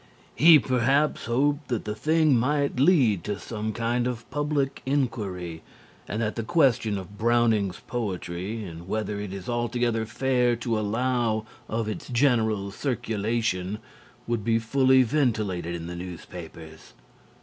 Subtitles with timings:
[0.33, 5.61] He perhaps hoped that the thing might lead to some kind of public enquiry
[6.07, 11.45] and that the question of Browning's poetry and whether it is altogether fair to allow
[11.69, 13.77] of its general circulation
[14.25, 16.93] would be fully ventilated in the newspapers.